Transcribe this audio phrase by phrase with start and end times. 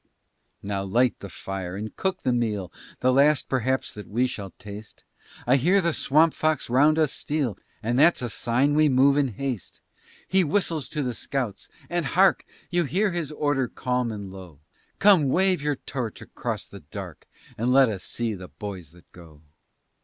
[0.63, 5.03] Now light the fire and cook the meal, The last perhaps that we shall taste;
[5.45, 9.27] I hear the Swamp Fox round us steal, And that's a sign we move in
[9.33, 9.79] haste.
[10.27, 12.45] He whistles to the scouts, and hark!
[12.71, 14.59] You hear his order calm and low.
[14.97, 19.43] Come, wave your torch across the dark, And let us see the boys that go.